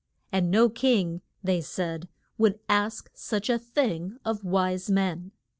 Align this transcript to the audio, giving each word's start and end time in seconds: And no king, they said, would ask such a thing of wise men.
And 0.31 0.49
no 0.49 0.67
king, 0.67 1.21
they 1.43 1.61
said, 1.61 2.07
would 2.39 2.57
ask 2.67 3.11
such 3.13 3.51
a 3.51 3.59
thing 3.59 4.17
of 4.25 4.43
wise 4.43 4.89
men. 4.89 5.31